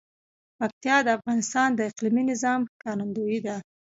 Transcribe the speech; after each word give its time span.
پکتیا 0.57 0.97
د 1.03 1.07
افغانستان 1.17 1.69
د 1.73 1.79
اقلیمي 1.89 2.23
نظام 2.31 2.59
ښکارندوی 2.71 3.39
ده. 3.47 3.57